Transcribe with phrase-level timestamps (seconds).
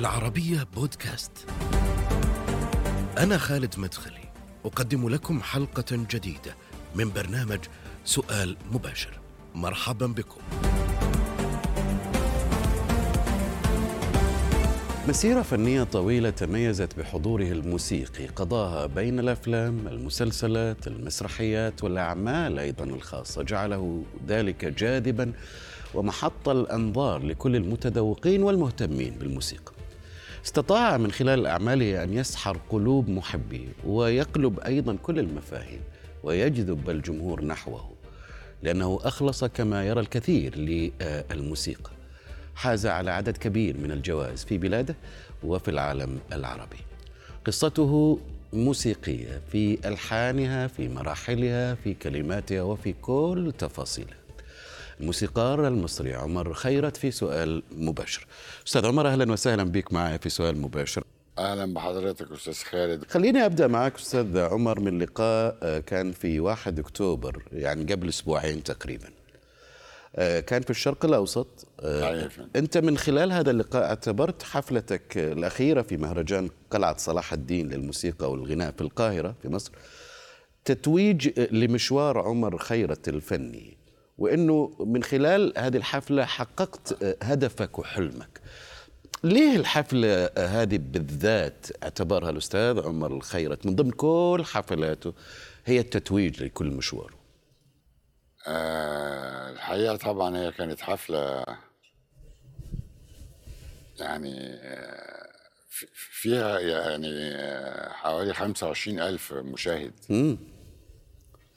[0.00, 1.32] العربية بودكاست.
[3.18, 4.28] أنا خالد مدخلي،
[4.64, 6.56] أقدم لكم حلقة جديدة
[6.94, 7.58] من برنامج
[8.04, 9.20] سؤال مباشر.
[9.54, 10.40] مرحبا بكم.
[15.08, 24.04] مسيرة فنية طويلة تميزت بحضوره الموسيقي قضاها بين الأفلام المسلسلات المسرحيات والأعمال أيضا الخاصة جعله
[24.28, 25.32] ذلك جاذبا
[25.94, 29.79] ومحط الأنظار لكل المتذوقين والمهتمين بالموسيقى
[30.44, 35.80] استطاع من خلال أعماله أن يسحر قلوب محبيه ويقلب أيضا كل المفاهيم
[36.22, 37.90] ويجذب الجمهور نحوه
[38.62, 41.90] لأنه أخلص كما يرى الكثير للموسيقى.
[42.54, 44.94] حاز على عدد كبير من الجوائز في بلاده
[45.44, 46.76] وفي العالم العربي.
[47.46, 48.18] قصته
[48.52, 54.19] موسيقية في ألحانها في مراحلها في كلماتها وفي كل تفاصيلها.
[55.00, 58.26] الموسيقار المصري عمر خيرت في سؤال مباشر.
[58.66, 61.04] أستاذ عمر أهلا وسهلا بك معي في سؤال مباشر.
[61.38, 63.04] أهلا بحضرتك أستاذ خالد.
[63.10, 69.08] خليني أبدأ معك أستاذ عمر من لقاء كان في 1 أكتوبر يعني قبل أسبوعين تقريبا.
[70.16, 71.68] كان في الشرق الأوسط.
[71.84, 72.40] عارف.
[72.56, 78.70] أنت من خلال هذا اللقاء اعتبرت حفلتك الأخيرة في مهرجان قلعة صلاح الدين للموسيقى والغناء
[78.70, 79.72] في القاهرة في مصر
[80.64, 83.79] تتويج لمشوار عمر خيرت الفني.
[84.20, 88.40] وإنه من خلال هذه الحفلة حققت هدفك وحلمك.
[89.24, 95.12] ليه الحفلة هذه بالذات؟ اعتبرها الأستاذ عمر الخيرت من ضمن كل حفلاته
[95.66, 97.14] هي التتويج لكل مشواره.
[98.46, 101.44] آه الحقيقة طبعا هي كانت حفلة
[103.98, 105.30] يعني آه
[105.70, 109.92] في- فيها يعني آه، حوالي 25 ألف مشاهد.
[110.10, 110.38] مم.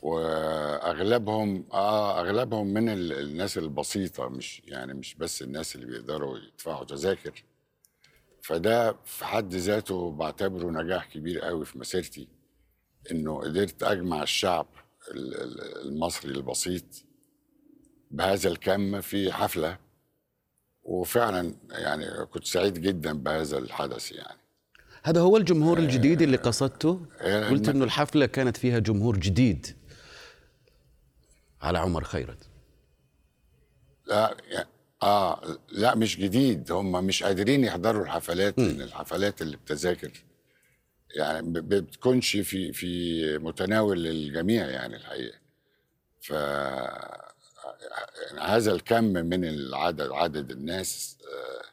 [0.04, 6.86] وأغلبهم آه أغلبهم من ال- الناس البسيطة مش يعني مش بس الناس اللي بيقدروا يدفعوا
[6.86, 7.44] تذاكر.
[8.42, 12.28] فده في حد ذاته بعتبره نجاح كبير قوي في مسيرتي
[13.12, 14.68] إنه قدرت أجمع الشعب
[15.12, 16.84] ال- ال- المصري البسيط
[18.12, 19.78] بهذا الكم في حفلة.
[20.84, 24.38] وفعلا يعني كنت سعيد جدا بهذا الحدث يعني.
[25.04, 29.68] هذا هو الجمهور الجديد اللي قصدته؟ آه، قلت إنه الحفلة كانت فيها جمهور جديد.
[31.64, 32.50] على عمر خيرت.
[34.08, 34.70] لا يعني
[35.04, 36.72] آه لا مش جديد.
[36.72, 40.12] هم مش قادرين يحضروا الحفلات لأن الحفلات اللي بتذاكر.
[41.16, 45.38] يعني ب- بتكونش في في متناول الجميع يعني الحقيقة.
[46.22, 46.30] ف
[48.28, 51.64] يعني هذا الكم من العدد عدد الناس آه،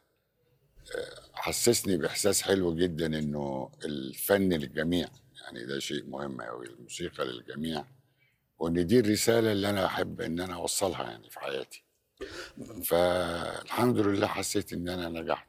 [0.98, 5.08] آه، حسسني بإحساس حلو جدا إنه الفن للجميع
[5.42, 7.84] يعني ده شيء مهم قوي الموسيقى للجميع.
[8.60, 11.84] وإن دي الرسالة اللي أنا أحب إن أنا أوصلها يعني في حياتي.
[12.84, 15.48] فالحمد لله حسيت إن أنا نجحت.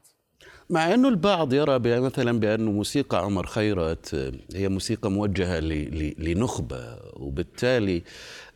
[0.70, 5.60] مع إنه البعض يرى مثلا بانه موسيقى عمر خيرت هي موسيقى موجهة
[6.18, 8.02] لنخبة وبالتالي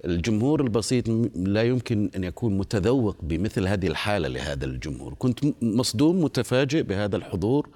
[0.05, 6.83] الجمهور البسيط لا يمكن أن يكون متذوق بمثل هذه الحالة لهذا الجمهور، كنت مصدوم متفاجئ
[6.83, 7.69] بهذا الحضور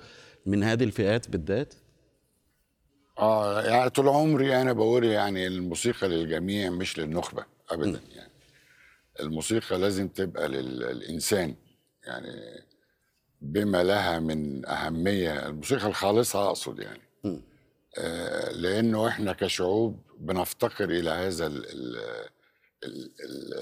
[0.47, 1.75] من هذه الفئات بالذات؟
[3.21, 8.31] آه يعني طول عمري أنا بقول يعني الموسيقى للجميع مش للنخبة ابدا يعني.
[9.21, 11.55] الموسيقى لازم تبقى للإنسان
[12.05, 12.63] يعني
[13.41, 17.01] بما لها من أهمية الموسيقى الخالصة أقصد يعني.
[17.99, 21.97] آه لأنه إحنا كشعوب بنفتقر إلى هذا ال ال
[22.85, 23.11] ال-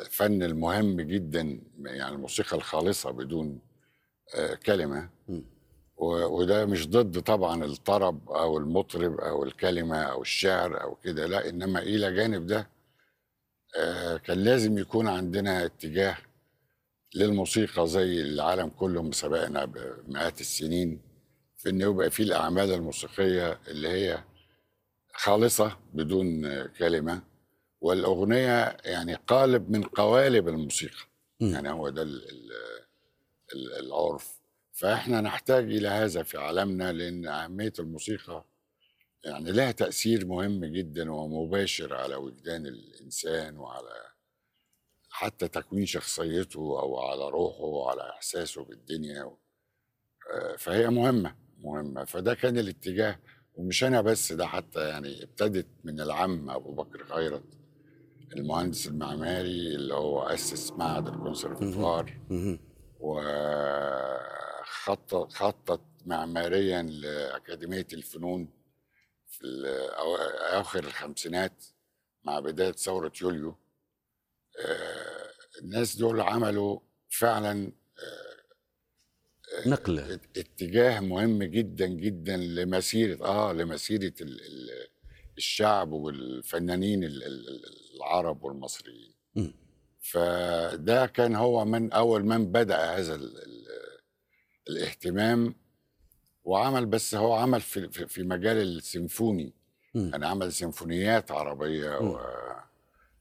[0.01, 3.59] الفن المهم جدا يعني الموسيقى الخالصة بدون
[4.35, 5.09] آه كلمة.
[5.29, 5.39] و-
[5.99, 11.79] وده مش ضد طبعا الطرب أو المطرب أو الكلمة أو الشعر أو كده لا إنما
[11.83, 12.69] إلى جانب ده
[13.79, 16.17] آه، كان لازم يكون عندنا اتجاه
[17.15, 21.01] للموسيقى زي العالم كله مسابقنا بمئات السنين
[21.57, 24.25] في انه يبقى فيه الأعمال الموسيقية اللي هي
[25.15, 27.23] خالصة بدون كلمة
[27.81, 31.05] والأغنية يعني قالب من قوالب الموسيقى.
[31.41, 32.53] يعني هو ده ال- ال-
[33.55, 34.38] ال- العرف.
[34.79, 38.45] فإحنا نحتاج إلى هذا في عالمنا لأن أهمية الموسيقى
[39.25, 44.13] يعني لها تأثير مهم جدا ومباشر على وجدان الإنسان وعلى
[45.11, 49.23] حتى تكوين شخصيته أو على روحه وعلى إحساسه بالدنيا.
[50.35, 52.05] آه، فهي مهمة مهمة.
[52.05, 53.19] فده كان الاتجاه
[53.55, 57.45] ومش أنا بس ده حتى يعني ابتدت من العم أبو بكر خيرت
[58.37, 62.19] المهندس المعماري اللي هو أسس معهد الكونسرفتوار
[63.01, 64.28] وخطط
[64.89, 68.49] خطط معماريا لأكاديمية الفنون
[69.27, 69.41] في
[70.53, 71.65] أواخر الخمسينات
[72.25, 73.57] مع بداية ثورة يوليو.
[74.65, 75.29] آه،
[75.63, 84.41] الناس دول عملوا فعلا آه، نقله ات- اتجاه مهم جدا جدا لمسيرة آه لمسيرة ال
[84.41, 84.89] ال
[85.37, 89.15] الشعب والفنانين ال- ال- ال- العرب والمصريين.
[90.01, 93.15] فده كان هو من أول من بدأ هذا
[94.69, 95.55] الاهتمام
[96.45, 99.53] وعمل بس هو عمل في في مجال السيمفوني
[99.95, 100.11] مم.
[100.13, 101.99] يعني عمل سيمفونيات عربية.
[101.99, 102.21] و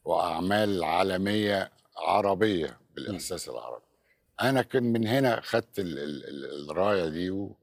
[0.05, 3.83] وأعمال عالمية عربية بالإحساس العربي
[4.41, 7.55] أنا كان من هنا خدت ال ال ال الراية دي و-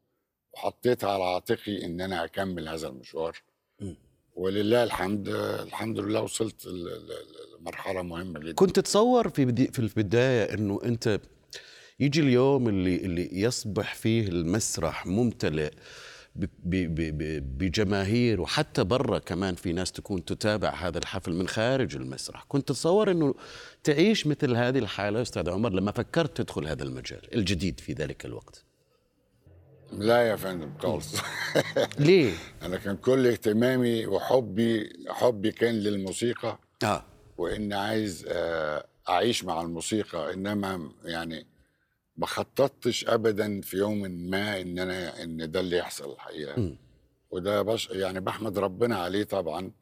[0.54, 3.36] وحطيتها على عاتقي إن أنا اكمل هذا المشوار
[3.80, 3.96] مم.
[4.36, 6.66] ولله الحمد الحمد لله وصلت
[7.60, 11.20] لمرحلة مهمة جدا كنت تتصور في بدي في البداية إنه أنت
[12.00, 15.70] يجي اليوم اللي اللي يصبح فيه المسرح ممتلئ
[16.36, 21.48] ب- ب- ب- ب- بجماهير وحتى برا كمان في ناس تكون تتابع هذا الحفل من
[21.48, 22.44] خارج المسرح.
[22.48, 23.34] كنت تتصور إنه
[23.84, 28.64] تعيش مثل هذه الحالة أستاذ عمر لما فكرت تدخل هذا المجال الجديد في ذلك الوقت.
[29.92, 31.14] لا يا فندم خالص.
[31.98, 32.32] ليه؟
[32.62, 36.58] أنا كان كل اهتمامي وحبي حبي كان للموسيقى.
[36.84, 37.04] آه.
[37.38, 41.46] وان عايز آه، أعيش مع الموسيقى إنما يعني
[42.16, 46.76] ما خططتش ابدا في يوم ما إن أنا إن ده اللي يحصل الحقيقة مم.
[47.30, 49.72] وده بش يعني بحمد ربنا عليه طبعا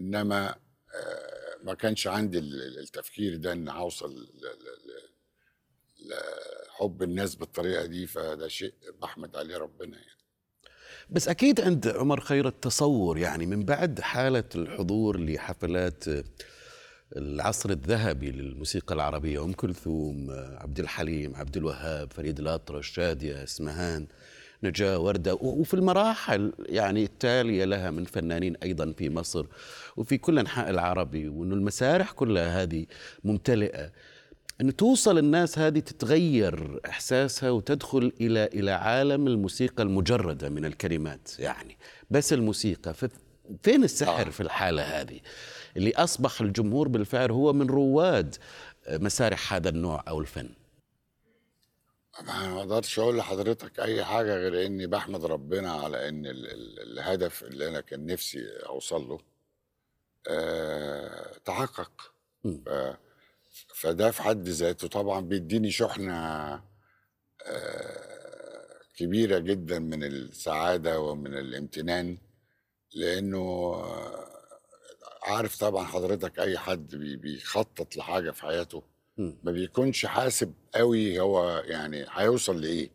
[0.00, 0.48] إنما
[0.94, 6.08] آه، ما كانش عندي ال- ال- التفكير ده إن اوصل ل- ل- ل-
[6.68, 10.12] لحب الناس بالطريقة دي فده شيء بحمد عليه ربنا يعني
[11.10, 16.04] بس أكيد عند عمر خير التصور يعني من بعد حالة الحضور لحفلات
[17.16, 20.26] العصر الذهبي للموسيقى العربية أم كلثوم
[20.58, 24.06] عبد الحليم عبد الوهاب فريد الأطرش شادية اسمهان
[24.62, 29.46] نجاة وردة وفي المراحل يعني التالية لها من فنانين أيضا في مصر
[29.96, 32.86] وفي كل أنحاء العربي وأنه المسارح كلها هذه
[33.24, 33.92] ممتلئة.
[34.60, 41.76] أن توصل الناس هذه تتغير إحساسها وتدخل إلى إلى عالم الموسيقى المجردة من الكلمات يعني.
[42.10, 42.94] بس الموسيقى
[43.62, 44.30] فين السحر آه.
[44.30, 45.20] في الحالة هذه؟
[45.76, 48.36] اللي أصبح الجمهور بالفعل هو من رواد
[48.88, 50.48] مسارح هذا النوع أو الفن.
[52.22, 57.42] ما أقدرش أقول لحضرتك أي حاجة غير إني بحمد ربنا على إن ال ال الهدف
[57.42, 59.18] اللي أنا كان نفسي أوصل له
[60.28, 62.12] آه تحقق.
[63.74, 66.14] فده في حد ذاته طبعا بيديني شحنة
[67.46, 68.12] آه
[68.96, 72.18] كبيرة جدا من السعادة ومن الامتنان
[72.94, 73.38] لأنه
[73.74, 74.31] آه،
[75.22, 78.82] عارف طبعا حضرتك أي حد بي- بيخطط لحاجة في حياته.
[79.18, 82.90] ما بيكونش حاسب قوي هو يعني هيوصل لإيه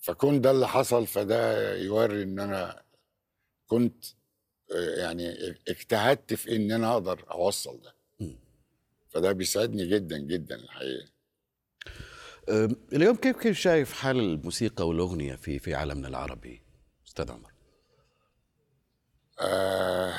[0.00, 2.82] فكون ده اللي حصل فده يوري إن أنا
[3.66, 4.04] كنت
[4.74, 5.30] آه، يعني
[5.68, 7.94] اجتهدت في إن أنا أقدر أوصل ده.
[9.08, 11.08] فده بيسعدني جدا جدا الحقيقة
[12.92, 16.62] اليوم كيف كيف شايف حال الموسيقى والأغنية في في عالمنا العربي
[17.06, 17.52] أستاذ عمر
[19.40, 20.14] آه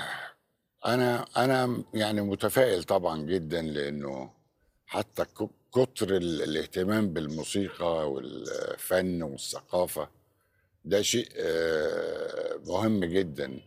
[0.88, 4.32] أنا أنا يعني متفائل طبعا جدا لأنه
[4.86, 5.26] حتى
[5.74, 10.10] كتر ال- الاهتمام بالموسيقى والفن والثقافة
[10.86, 13.60] ده شيء آه مهم جدا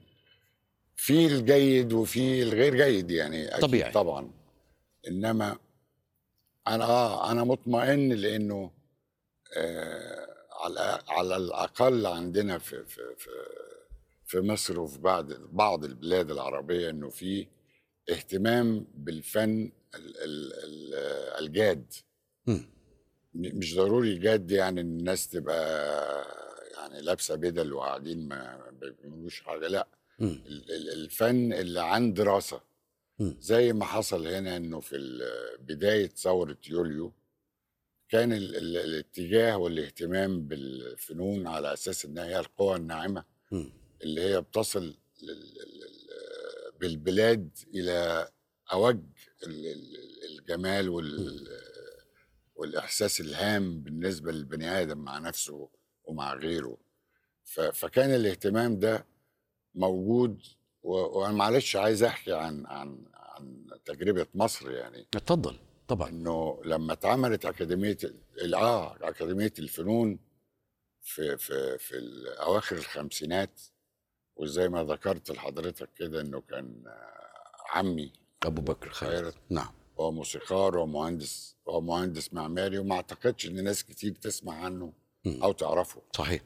[0.97, 3.93] في الجيد وفي الغير جيد يعني أكيد طبيعي.
[3.93, 4.31] طبعا
[5.09, 5.57] إنما
[6.69, 8.71] أنا آه أنا مطمئن لأنه
[9.57, 10.27] آه
[10.65, 13.31] على على الأقل عندنا في في في
[14.31, 17.47] في مصر وفي بعض بعض البلاد العربية إنه في
[18.11, 21.93] اهتمام بالفن ال- ال- ال- الجاد.
[23.35, 26.27] مش ضروري جاد يعني الناس تبقى
[26.77, 29.89] يعني لابسة بدل وقاعدين ما بيعملوش حاجة لأ.
[30.93, 32.61] الفن اللي عن دراسة.
[33.41, 34.97] زي ما حصل هنا إنه في
[35.61, 37.13] بداية ثورة يوليو
[38.09, 43.25] كان ال ال الاتجاه والإهتمام بالفنون على أساس انها هي القوى الناعمة.
[44.03, 44.97] اللي هي بتصل
[46.81, 48.29] بالبلاد إلى
[48.73, 49.01] أوج
[49.47, 51.41] ال- ال- الجمال وال
[52.55, 55.69] والإحساس الهام بالنسبة للبني آدم مع نفسه
[56.05, 56.79] ومع غيره.
[57.73, 59.07] فكان الاهتمام ده
[59.75, 60.43] موجود
[60.83, 65.07] وأنا معلش عايز أحكي عن عن عن تجربة مصر يعني.
[65.13, 66.09] تفضل طبعا.
[66.09, 67.97] إنه لما اتعملت أكاديمية
[68.55, 70.19] آه أكاديمية الفنون
[71.03, 71.95] في في في
[72.41, 73.61] اواخر الخمسينات
[74.41, 79.73] وزي ما ذكرت لحضرتك كده إنه كان آه، عمي أبو بكر خيرت نعم.
[80.01, 84.93] هو موسيقار ومهندس هو مهندس معماري وما أعتقدش إن ناس كتير تسمع عنه.
[85.27, 86.03] أو تعرفه.
[86.17, 86.43] صحيح.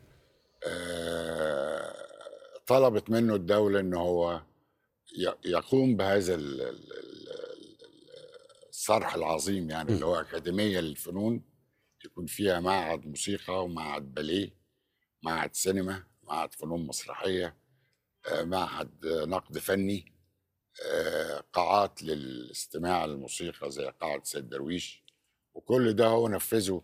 [0.66, 1.94] آه،
[2.66, 4.42] طلبت منه الدولة إن هو
[5.44, 7.28] يقوم بهذا ال- ال- ال-
[8.68, 11.42] الصرح العظيم يعني اللي هو أكاديمية للفنون
[12.04, 14.50] يكون فيها معهد موسيقى ومعهد باليه
[15.22, 17.56] معهد سينما معهد فنون مسرحية.
[18.33, 20.12] معهد آه، نقد فني
[20.93, 25.04] آه، قاعات للاستماع للموسيقى زي قاعة سيد درويش
[25.54, 26.83] وكل ده هو نفذه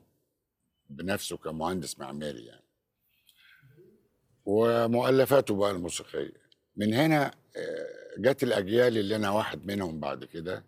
[0.88, 2.64] بنفسه كمهندس معماري يعني.
[4.44, 6.32] ومؤلفاته بقى الموسيقية.
[6.76, 7.86] من هنا آه،
[8.18, 10.64] جت الأجيال اللي أنا واحد منهم بعد كده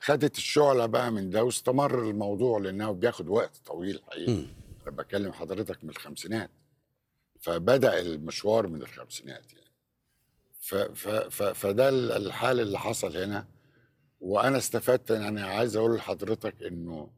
[0.00, 4.32] خدت الشعلة بقى من ده واستمر الموضوع لأنه بياخد وقت طويل حقيقي.
[4.82, 6.50] أنا بكلم حضرتك من الخمسينات.
[7.46, 9.66] فبدأ المشوار من الخمسينات يعني.
[10.60, 13.46] ف ف ف فده ال- الحال اللي حصل هنا
[14.20, 17.10] وأنا استفدت يعني عايز أقول لحضرتك إنه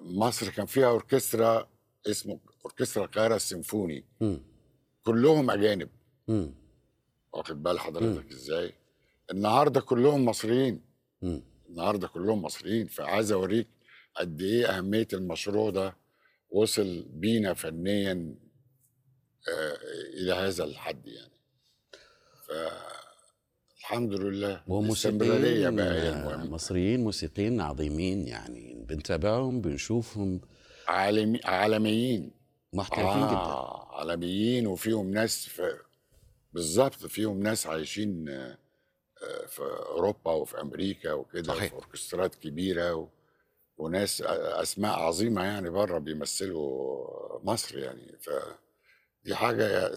[0.00, 1.68] مصر كان فيها أوركسترا
[2.06, 4.04] اسمه أوركسترا القاهرة السيمفوني.
[5.02, 5.88] كلهم أجانب.
[7.32, 8.72] واخد بال حضرتك إزاي؟
[9.30, 10.80] النهارده كلهم مصريين.
[11.68, 12.86] النهارده كلهم مصريين.
[12.86, 13.68] فعايز أوريك
[14.16, 15.96] قد إيه أهمية المشروع ده
[16.50, 18.49] وصل بينا فنيا آه
[20.14, 21.40] إلى هذا الحد يعني.
[22.48, 25.18] فالحمد لله وموسيقيين
[25.76, 28.84] بقى هي آه، المهم مصريين موسيقيين عظيمين يعني.
[28.88, 30.40] بنتابعهم بنشوفهم.
[30.88, 32.30] عالمي عالميين.
[32.72, 33.36] محترفين جدا.
[33.36, 35.78] آه عالميين وفيهم ناس في
[36.52, 38.58] بالظبط فيهم ناس عايشين آه،
[39.22, 41.54] آه، في أوروبا وفي أمريكا وكده.
[41.54, 43.08] في أوركسترات كبيرة و...
[43.76, 48.12] وناس آه، أسماء عظيمة يعني بره بيمثلوا مصر يعني.
[49.24, 49.90] فدي حاجة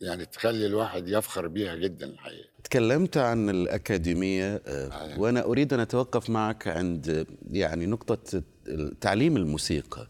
[0.00, 2.48] يعني تخلي الواحد يفخر بيها جدا الحقيقة.
[2.64, 5.20] تكلمت عن الأكاديمية آه، أيوة.
[5.20, 8.42] وأنا أريد أن أتوقف معك عند يعني نقطة
[9.00, 10.08] تعليم الموسيقى.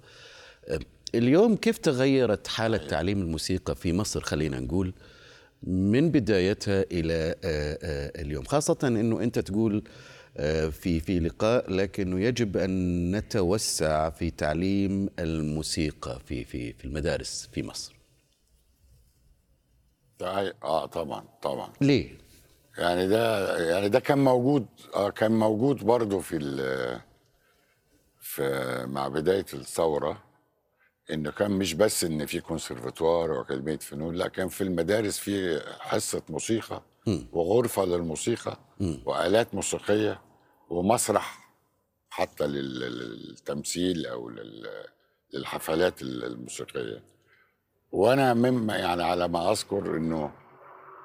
[0.68, 0.78] آه،
[1.14, 4.94] اليوم كيف تغيرت حالة تعليم الموسيقى في مصر؟ خلينا نقول
[5.62, 8.44] من بدايتها إلى آه، اليوم.
[8.44, 9.84] خاصة أنه أنت تقول
[10.70, 17.62] في في لقاء لكنه يجب أن نتوسع في تعليم الموسيقى في في في المدارس في
[17.62, 18.01] مصر.
[20.62, 21.72] آه طبعا طبعا.
[21.80, 22.18] ليه؟
[22.78, 27.00] يعني ده يعني ده كان موجود آه كان موجود برضه في ال-
[28.20, 30.22] في مع بداية الثورة
[31.10, 36.22] إنه كان مش بس إن في كونسرفتوار وأكاديمية فنون لا كان في المدارس في حصة
[36.28, 36.82] موسيقى
[37.32, 38.58] وغرفة للموسيقى
[39.06, 40.20] وآلات موسيقية
[40.70, 41.52] ومسرح
[42.10, 42.80] حتى لل-
[43.28, 44.86] للتمثيل أو لل-
[45.34, 47.02] للحفلات الموسيقية.
[47.92, 50.32] وأنا مما يعني على ما أذكر إنه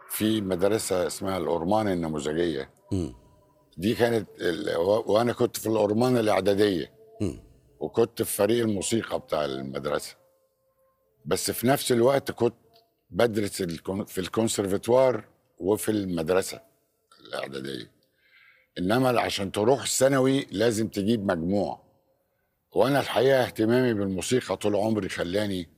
[0.09, 2.69] في مدرسة اسمها الأورمان النموذجية.
[3.77, 4.77] دي كانت ال...
[5.05, 6.93] وأنا كنت في الأورمان الإعدادية.
[7.79, 10.15] وكنت في فريق الموسيقى بتاع المدرسة.
[11.25, 12.55] بس في نفس الوقت كنت
[13.09, 13.63] بدرس
[14.07, 15.23] في الكونسرفتوار
[15.59, 16.61] وفي المدرسة
[17.27, 17.91] الإعدادية.
[18.79, 21.81] إنما عشان تروح الثانوي لازم تجيب مجموع.
[22.75, 25.76] وأنا الحقيقة اهتمامي بالموسيقى طول عمري خلاني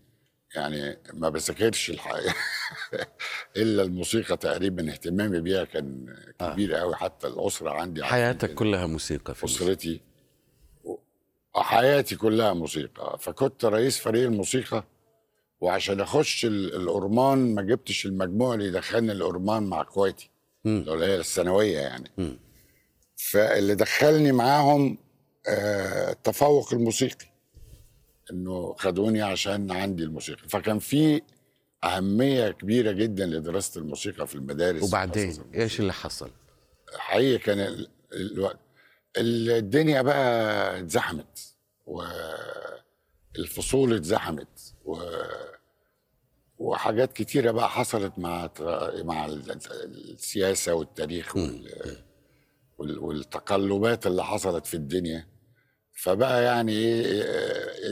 [0.56, 2.34] يعني ما بذاكرش الحقيقة.
[3.58, 8.54] إلا الموسيقى تقريبا اهتمامي بيها كان كبير قوي حتى الأسرة عندي حياتك.
[8.54, 9.46] كلها موسيقى في.
[9.46, 10.02] أسرتي.
[11.56, 13.18] حياتي كلها موسيقى.
[13.20, 14.84] فكنت رئيس فريق الموسيقى
[15.62, 20.30] وعشان أخش ال- الأورمان ما جبتش المجموع اللي دخلني الأورمان مع إخواتي.
[20.66, 22.12] اللي هي الثانوية يعني.
[23.16, 24.98] فاللي دخلني معاهم
[25.48, 27.26] آه، التفوق الموسيقي.
[28.32, 30.48] انه خدوني عشان عندي الموسيقى.
[30.50, 31.22] فكان في
[31.84, 36.30] أهمية كبيرة جدا لدراسة الموسيقى في المدارس وبعدين إيش اللي حصل؟
[36.98, 38.60] حقيقي كان ال- الوقت
[39.18, 41.56] الدنيا بقى اتزحمت
[43.36, 44.98] والفصول اتزحمت و
[46.58, 48.50] وحاجات كتيرة بقى حصلت مع
[49.04, 51.98] مع السياسة والتاريخ وال...
[52.78, 55.28] وال- والتقلبات اللي حصلت في الدنيا.
[56.02, 57.24] فبقى يعني إيه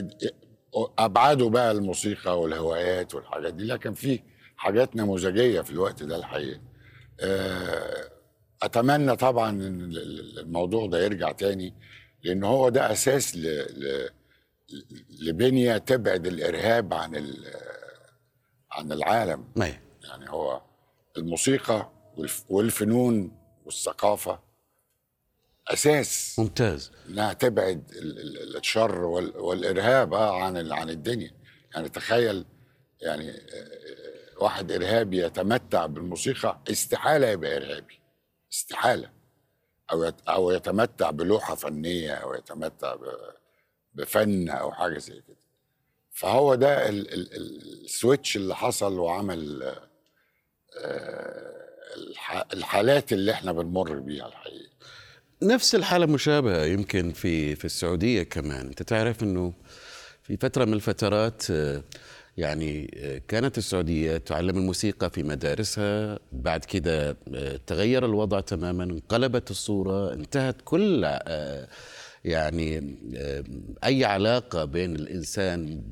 [0.02, 0.32] إيه-
[0.98, 3.64] ابعدوا بقى الموسيقى والهوايات والحاجات دي.
[3.64, 4.20] لكن في
[4.56, 6.60] حاجات نموذجية في الوقت ده الحقيقة.
[7.20, 8.10] آه،
[8.62, 11.74] أتمنى طبعا إن ال- ال- الموضوع ده يرجع تاني
[12.22, 13.40] لأن هو ده أساس ل...
[13.46, 14.10] ل...
[15.20, 17.44] لبنية تبعد الإرهاب عن ال...
[18.72, 19.44] عن العالم.
[19.56, 19.80] ما هي.
[20.08, 20.62] يعني هو
[21.16, 22.44] الموسيقى والف...
[22.48, 23.32] والفنون
[23.64, 24.40] والثقافة
[25.68, 29.36] أساس ممتاز انها تبعد ال- ال- الشر وال...
[29.36, 30.72] والإرهاب آه عن.
[30.72, 31.30] عن الدنيا
[31.74, 32.44] يعني تخيل
[33.00, 33.78] يعني آه،
[34.40, 38.00] واحد إرهابي يتمتع بالموسيقى استحالة يبقى إرهابي
[38.52, 39.10] استحالة
[39.92, 40.12] أو.
[40.28, 42.96] أو يتمتع بلوحة فنية أو يتمتع.
[43.94, 45.36] بفن أو حاجة زي كده
[46.12, 47.14] فهو ده ال...
[47.14, 47.36] ال...
[47.36, 49.62] ال- السويتش اللي حصل وعمل
[50.84, 52.44] آه، الح...
[52.52, 54.70] الحالات اللي إحنا بنمر بيها الحقيقة
[55.42, 59.52] نفس الحالة مشابهة يمكن في في السعودية كمان، أنت تعرف أنه
[60.22, 61.82] في فترة من الفترات آه،
[62.36, 66.18] يعني آه، كانت السعودية تعلم الموسيقى في مدارسها.
[66.32, 71.18] بعد كده آه، تغير الوضع تماما انقلبت الصورة انتهت كل
[72.24, 72.96] يعني
[73.84, 75.82] أي علاقة بين الإنسان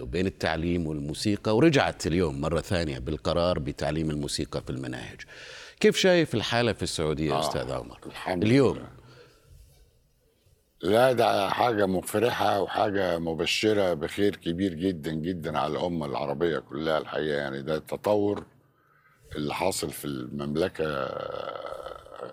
[0.00, 5.20] وبين التعليم والموسيقى ورجعت اليوم مرة ثانية بالقرار بتعليم الموسيقى في المناهج.
[5.80, 8.76] كيف شايف الحالة في السعودية آه، أستاذ عمر؟ الحمد اليوم.
[8.76, 8.88] لله.
[10.82, 17.36] لا ده حاجة مفرحة وحاجة مبشرة بخير كبير جدا جدا على الأمة العربية كلها الحقيقة.
[17.36, 18.44] يعني ده التطور
[19.36, 21.08] اللي حاصل في المملكة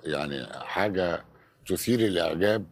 [0.03, 1.25] يعني حاجة
[1.67, 2.65] تثير الإعجاب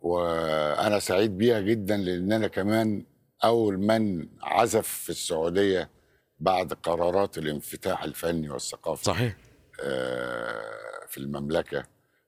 [0.00, 3.04] وأنا سعيد بيها جدا لأن أنا كمان
[3.44, 5.90] أول من عزف في السعودية
[6.40, 9.04] بعد قرارات الانفتاح الفني والثقافي.
[9.04, 9.36] صحيح.
[11.08, 11.84] في المملكة.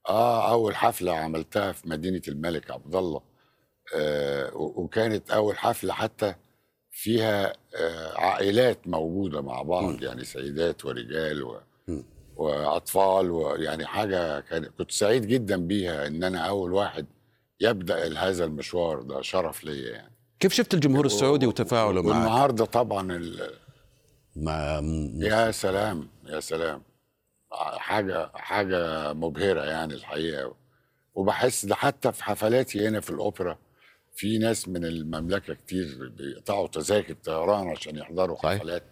[0.09, 3.21] آه أول حفلة عملتها في مدينة الملك عبد الله.
[3.95, 6.35] آه وكانت أول حفلة حتى
[6.91, 11.59] فيها آه عائلات موجودة مع بعض يعني سيدات ورجال و
[12.35, 17.05] وأطفال ويعني حاجة كان كنت سعيد جدا بيها إن أنا أول واحد
[17.59, 19.21] يبدأ هذا المشوار ده.
[19.21, 20.13] شرف ليا يعني.
[20.39, 23.53] كيف شفت الجمهور السعودي وتفاعله معك؟ والنهاردة طبعا ال-
[24.35, 24.81] مع
[25.19, 26.81] يا سلام يا سلام.
[27.79, 30.55] حاجة حاجة مبهرة يعني الحقيقة.
[31.15, 33.59] وبحس ده حتى في حفلاتي هنا في الأوبرا
[34.15, 38.59] في ناس من المملكة كتير بيقطعوا تذاكر طيران عشان يحضروا صحيح.
[38.59, 38.83] حفلات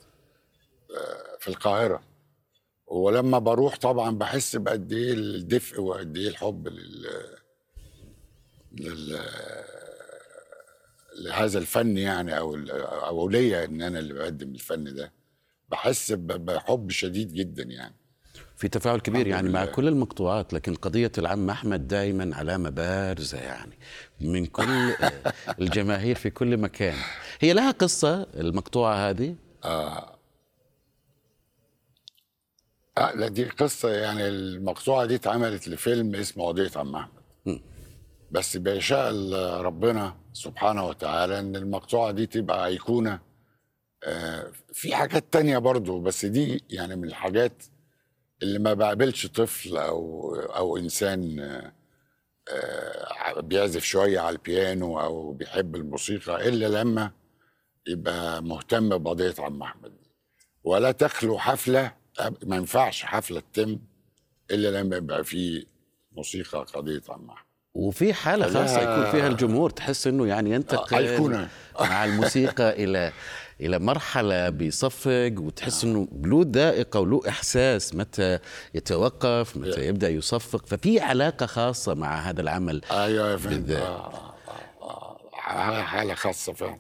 [0.98, 2.04] آه، في القاهرة.
[2.88, 7.08] ولما بروح طبعا بحس بقد إيه الدفء وقد إيه الحب لل
[8.72, 9.20] لل
[11.26, 12.56] لهذا الفن يعني أو
[13.08, 15.12] أو ليا إن أنا اللي بقدم الفن ده.
[15.70, 17.96] بحس بحب شديد جدا يعني.
[18.62, 19.66] في تفاعل كبير يعني مع.
[19.66, 23.78] كل المقطوعات لكن قضية العم أحمد دائما علامة بارزة يعني
[24.20, 26.96] من كل آه، الجماهير في كل مكان.
[27.40, 30.20] هي لها قصة المقطوعة هذه؟ آه.
[32.98, 37.22] لا دي قصة يعني المقطوعة دي اتعملت لفيلم اسمه قضية عم أحمد.
[38.32, 39.14] بس بيشاء
[39.62, 43.20] ربنا سبحانه وتعالى إن المقطوعة دي تبقى أيقونة.
[44.04, 47.64] آه في حاجات تانية برضو بس دي يعني من الحاجات
[48.44, 51.72] اللي ما بقابلش طفل أو أو إنسان آه،
[52.54, 57.12] آه بيعزف شوية على البيانو أو بيحب الموسيقى إلا لما
[57.88, 59.94] يبقى مهتم بقضية عم أحمد
[60.64, 61.94] ولا تخلو حفلة
[62.44, 63.80] ما ينفعش حفلة تتم
[64.52, 65.66] إلا لما يبقى في
[66.12, 68.54] موسيقى قضية عم أحمد وفي حالة لا.
[68.54, 71.50] خاصة يكون فيها الجمهور تحس إنه يعني ينتقل أيقونة.
[71.80, 73.12] مع الموسيقى إلى
[73.62, 78.40] إلى مرحلة بيصفق وتحس إنه له ذائقة وله إحساس متى
[78.74, 82.82] يتوقف متى يبدأ يصفق ففي علاقة خاصة مع هذا العمل
[83.38, 83.82] فندم بالذات.
[83.82, 84.36] آه، آه،
[84.82, 86.80] آه، آه، حالة خاصة فعلا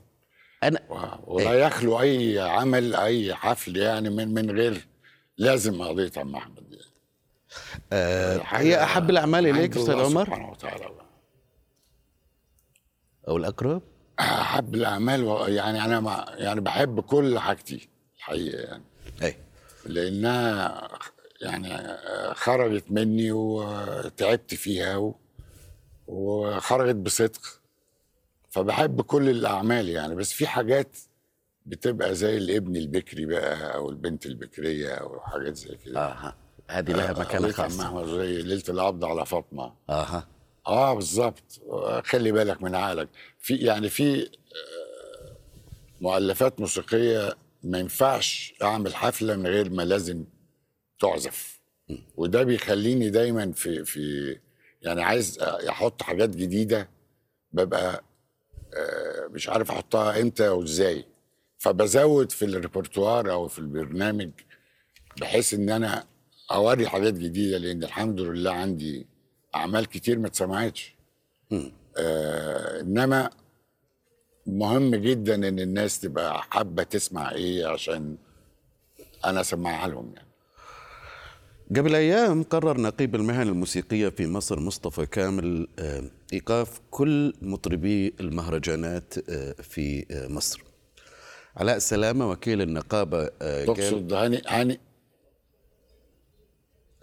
[0.63, 0.79] أنا
[1.27, 4.87] ولا يخلو أي عمل أي حفل يعني من من غير
[5.37, 6.85] لازم قضية عم أحمد يعني.
[7.93, 10.85] آه حاجة هي أحب الأعمال إليك أستاذ عمر سبحانه وتعالى.
[13.27, 13.81] أو الأقرب
[14.21, 18.83] أحب الأعمال و- يعني أنا مع يعني بحب كل حاجتي الحقيقة يعني.
[19.23, 19.35] اي
[19.85, 20.87] لأنها
[21.41, 21.97] يعني
[22.33, 25.15] خرجت مني وتعبت فيها و-
[26.07, 27.41] وخرجت بصدق.
[28.49, 30.15] فبحب كل الأعمال يعني.
[30.15, 30.97] بس في حاجات
[31.65, 35.99] بتبقى زي الابن البكري بقى أو البنت البكرية أو حاجات زي كده.
[36.07, 36.35] أها.
[36.67, 37.85] هذه لها عم خاصة.
[37.87, 39.73] أحمد زي ليلة القبض على فاطمة.
[39.89, 40.27] أها.
[40.67, 41.43] آه بالظبط
[42.05, 43.09] خلي بالك من عقلك.
[43.39, 45.37] في يعني في آه،
[46.01, 50.23] مؤلفات موسيقية ما ينفعش أعمل حفلة من غير ما لازم
[50.99, 51.61] تعزف.
[52.17, 54.37] وده بيخليني دايما في في
[54.81, 56.89] يعني عايز أحط حاجات جديدة
[57.53, 58.03] ببقى
[58.73, 61.05] آه، مش عارف أحطها إمتى وإزاي.
[61.57, 64.29] فبزود في الريpertoire أو في البرنامج
[65.21, 66.07] بحيث إن أنا
[66.51, 69.07] أوري حاجات جديدة لأن الحمد لله عندي
[69.55, 70.95] أعمال كتير ما اتسمعتش.
[71.97, 73.29] آه إنما
[74.47, 78.17] مهم جدا إن الناس تبقى حابة تسمع إيه عشان
[79.25, 80.27] أنا أسمعها لهم يعني.
[81.75, 89.13] قبل أيام قرر نقيب المهن الموسيقية في مصر مصطفى كامل آه، إيقاف كل مطربي المهرجانات
[89.29, 90.63] آه، في آه، مصر.
[91.57, 94.79] علاء سلامة وكيل النقابة قال تقصد هاني هاني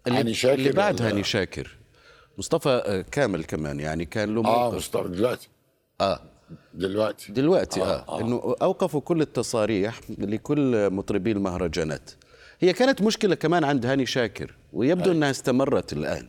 [0.09, 1.78] هاني شاكر اللي بعد هاني شاكر.
[2.39, 4.75] مصطفى آه، كامل كمان يعني كان له آه موقف.
[4.77, 5.49] مصطفى دلوقتي.
[6.01, 6.21] آه.
[6.75, 7.33] دلوقتي.
[7.33, 8.21] دلوقتي آه, آه، آه.
[8.21, 12.11] إنه أوقفوا كل التصاريح لكل مطربي المهرجانات.
[12.61, 16.29] هي كانت مشكلة كمان عند هاني شاكر ويبدو إنها استمرت الآن.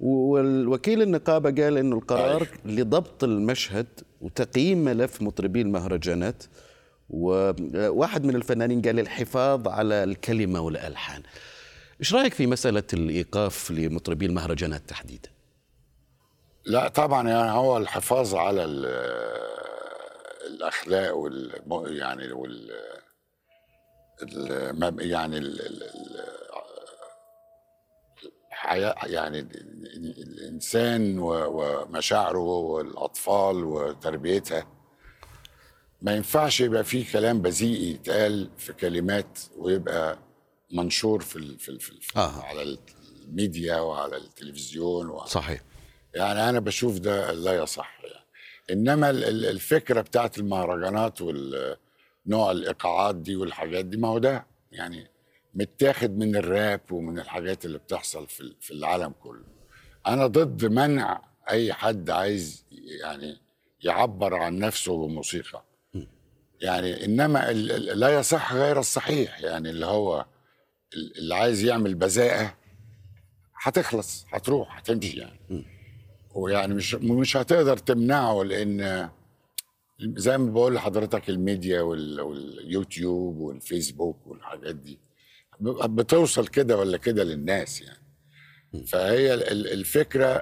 [0.00, 3.86] والوكيل النقابة قال إنه القرار لضبط المشهد
[4.20, 6.42] وتقييم ملف مطربي المهرجانات
[7.10, 11.22] وواحد من الفنانين قال الحفاظ على الكلمة والألحان.
[12.00, 15.28] إيش رأيك في مسألة الإيقاف لمطربي المهرجانات تحديدا؟
[16.64, 18.64] لا طبعا يعني هو الحفاظ على
[20.46, 21.52] الأخلاق وال
[21.86, 22.70] يعني وال
[25.00, 25.82] يعني ال
[29.06, 29.38] يعني
[30.22, 34.66] الإنسان ومشاعره والأطفال وتربيتها.
[36.02, 40.18] ما ينفعش يبقى فيه كلام بذيء يتقال في كلمات ويبقى
[40.72, 42.42] منشور في ال في, ال في, ال آه.
[42.42, 42.78] على
[43.28, 45.24] الميديا وعلى التلفزيون و...
[45.24, 45.60] صحيح.
[46.14, 48.24] يعني أنا بشوف ده لا يصح يعني.
[48.70, 55.10] إنما الفكرة بتاعت المهرجانات والنوع الإيقاعات دي والحاجات دي ما هو ده يعني
[55.54, 59.44] متاخد من الراب ومن الحاجات اللي بتحصل في في العالم كله.
[60.06, 62.64] أنا ضد منع أي حد عايز
[63.02, 63.40] يعني
[63.80, 65.64] يعبر عن نفسه بموسيقى.
[66.60, 70.26] يعني إنما لا يصح غير الصحيح يعني اللي هو
[71.18, 72.54] اللي عايز يعمل بذاءة
[73.62, 75.64] هتخلص هتروح هتمشي يعني.
[76.34, 79.08] ويعني مش مش هتقدر تمنعه لأن
[80.00, 84.98] زي ما بقول لحضرتك الميديا واليوتيوب والفيسبوك والحاجات دي
[85.60, 88.04] بتوصل كده ولا كده للناس يعني.
[88.86, 90.40] فهي الفكرة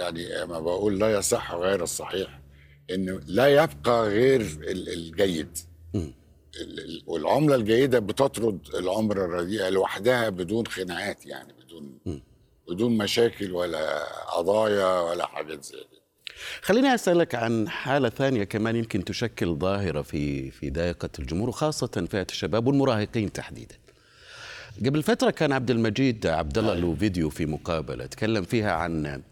[0.00, 2.40] يعني ما بقول لا يصح غير الصحيح
[2.90, 5.58] إنه لا يبقى غير الجيد.
[7.06, 11.98] والعملة الجيدة بتطرد العمله الرديئه لوحدها بدون خناقات يعني بدون
[12.68, 14.04] بدون مشاكل ولا
[14.36, 16.02] قضايا ولا حاجات زي كده.
[16.62, 22.26] خليني أسألك عن حالة ثانية كمان يمكن تشكل ظاهرة في في ضائقه الجمهور وخاصة فئة
[22.30, 23.74] الشباب والمراهقين تحديدا.
[24.86, 29.22] قبل فترة كان عبد المجيد عبد الله له فيديو في مقابلة تكلم فيها عن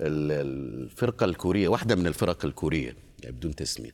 [0.00, 3.92] الفرقة الكورية واحدة من الفرق الكورية يعني بدون تسمية.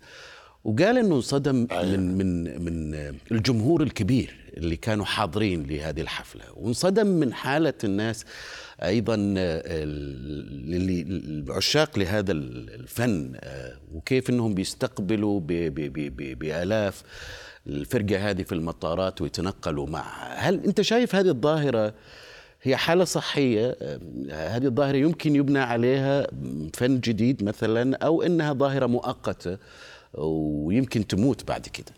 [0.66, 1.96] وقال إنه انصدم أيوة.
[1.96, 2.94] من من من
[3.33, 6.44] الجمهور الكبير اللي كانوا حاضرين لهذه الحفلة.
[6.57, 8.24] وانصدم من حالة الناس
[8.83, 9.14] أيضا
[10.74, 17.02] اللي عشاق لهذا الفن آه، وكيف إنهم بيستقبلوا بآلاف
[17.66, 21.94] الفرقة هذه في المطارات ويتنقلوا معها هل أنت شايف هذه الظاهرة
[22.62, 23.76] هي حالة صحية؟
[24.31, 26.26] هذه الظاهرة يمكن يبنى عليها
[26.74, 29.59] فن جديد مثلا أو إنها ظاهرة مؤقتة؟
[30.16, 31.92] ويمكن تموت بعد كده.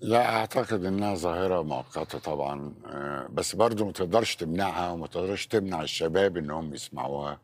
[0.00, 5.82] لا أعتقد إنها ظاهرة مؤقتة طبعا آه، بس برضو ما تقدرش تمنعها وما تقدرش تمنع
[5.82, 7.40] الشباب إنهم يسمعوها.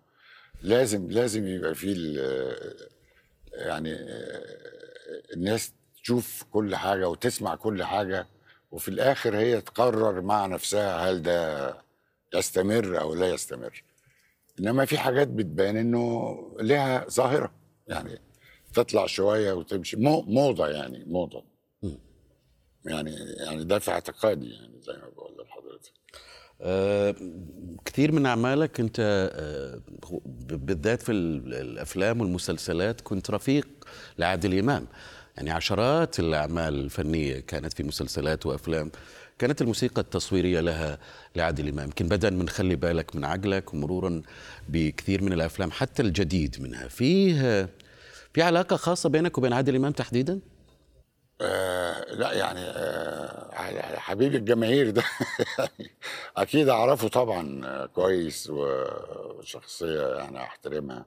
[0.63, 2.15] لازم لازم يبقى في
[3.53, 4.43] يعني آه،
[5.35, 8.27] الناس تشوف كل حاجة وتسمع كل حاجة
[8.71, 11.75] وفي الآخر هي تقرر مع نفسها هل ده
[12.35, 13.83] يستمر أو لا يستمر.
[14.61, 17.51] إنما في حاجات بتبان إنه لها ظاهرة
[17.89, 18.19] يعني
[18.77, 19.97] تطلع شوية وتمشي.
[19.97, 21.45] مو موضة يعني موضة.
[22.85, 23.15] يعني
[23.47, 25.93] يعني ده في اعتقادي يعني زي ما بقول لحضرتك.
[26.61, 27.15] أه
[27.85, 29.81] كثير من أعمالك أنت أه
[30.37, 33.69] بالذات في الأفلام والمسلسلات كنت رفيق
[34.19, 34.87] لعادل إمام.
[35.37, 38.91] يعني عشرات الأعمال الفنية كانت في مسلسلات وأفلام.
[39.39, 40.99] كانت الموسيقى التصويرية لها
[41.37, 41.85] لعادل إمام.
[41.85, 44.23] يمكن بدءا من خلي بالك من عقلك ومرورا
[44.69, 46.89] بكثير من الأفلام حتى الجديد منها.
[46.89, 47.69] فيه
[48.37, 50.41] في علاقة خاصة بينك وبين عادل إمام تحديدا؟
[51.41, 55.03] آه لا يعني آه حبيب الجماهير ده.
[56.37, 61.07] أكيد أعرفه طبعا كويس وشخصية يعني أحترمها.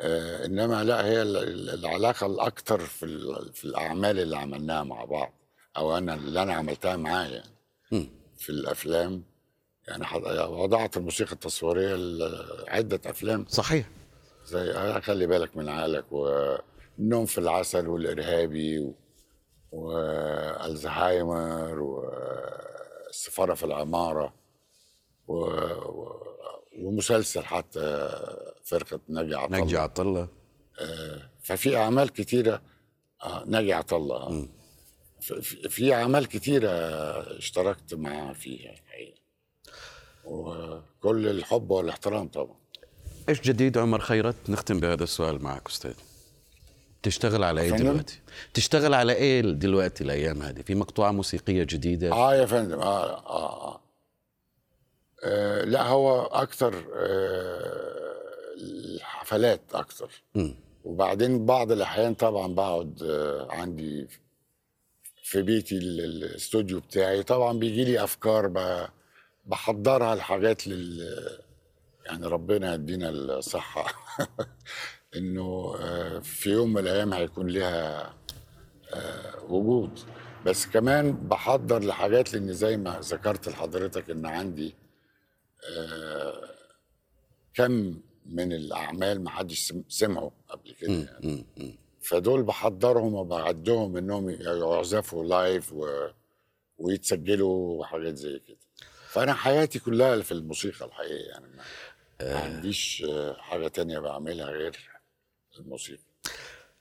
[0.00, 3.06] آه إنما لا هي العلاقة الأكثر في
[3.54, 5.32] في الأعمال اللي عملناها مع بعض
[5.76, 9.22] أو أنا اللي أنا عملتها معاه يعني في الأفلام.
[9.88, 10.04] يعني
[10.44, 13.46] وضعت الموسيقى التصويرية لعده أفلام.
[13.48, 13.97] صحيح.
[14.48, 18.94] زي خلي بالك من عقلك والنوم في العسل والإرهابي و...
[20.62, 24.34] والزهايمر والسفارة في العمارة
[25.26, 25.34] و...
[25.34, 26.22] و...
[26.78, 28.10] ومسلسل حتى
[28.64, 30.28] فرقة ناجي عطله ناجي عطله
[30.80, 32.62] آه ففي أعمال كثيره
[33.24, 34.48] آه ناجي عطله آه
[35.68, 36.70] في أعمال كتيرة
[37.38, 39.20] اشتركت معاه فيها الحقيقة.
[40.24, 42.57] وكل الحب والاحترام طبعا.
[43.28, 45.92] إيش جديد عمر خيرت؟ نختم بهذا السؤال معك أستاذ.
[47.02, 48.18] تشتغل على إيه دلوقتي؟
[48.54, 53.72] تشتغل على إيه دلوقتي الأيام هذه؟ في مقطوعة موسيقية جديدة؟ آه يا فندم آه آه,
[53.74, 53.80] آه.
[55.24, 57.88] آه لا هو أكثر آه
[58.60, 60.10] الحفلات أكثر.
[60.84, 64.06] وبعدين بعض الأحيان طبعا بقعد آه عندي
[65.22, 68.46] في بيتي الاستوديو بتاعي طبعا بيجي لي أفكار
[69.46, 71.08] بحضرها الحاجات لل
[72.08, 73.86] يعني ربنا يدينا الصحة.
[75.16, 78.14] إنه آه، في يوم من الأيام هيكون لها
[78.94, 79.98] آه، وجود.
[80.46, 84.74] بس كمان بحضر لحاجات لأن زي ما ذكرت لحضرتك إن عندي
[85.76, 86.54] آه،
[87.54, 91.46] كم من الأعمال ما حدش سم- سمعه قبل كده يعني.
[92.00, 96.08] فدول بحضرهم وبعدهم إنهم يعزفوا لايف و...
[96.78, 98.56] ويتسجلوا وحاجات زي كده.
[99.08, 101.46] فأنا حياتي كلها في الموسيقى الحقيقة يعني.
[102.22, 104.76] ما, عنديش آه، حاجة تانية بعملها غير
[105.58, 106.02] الموسيقى.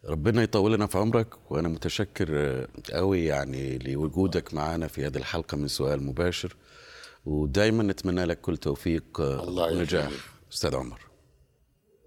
[0.06, 5.58] ربنا يطول لنا في عمرك وأنا متشكر آه، قوي يعني لوجودك معنا في هذه الحلقة
[5.58, 6.56] من سؤال مباشر.
[7.26, 10.12] ودائما نتمنى لك كل توفيق آه، ونجاح.
[10.54, 11.02] أستاذ عمر.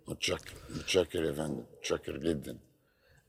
[0.08, 2.52] متشكر متشكر يا فندم متشكر جدا.
[2.52, 2.69] آه،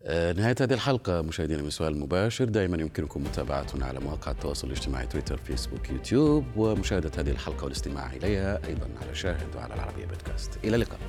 [0.05, 2.45] نهاية هذه الحلقة مشاهدينا من سؤال مباشر.
[2.45, 8.67] دائما يمكنكم متابعتنا على مواقع التواصل الاجتماعي تويتر فيسبوك يوتيوب ومشاهدة هذه الحلقة والاستماع إليها
[8.67, 10.57] أيضا على شاهد وعلى العربية بودكاست.
[10.63, 10.99] إلى اللقاء.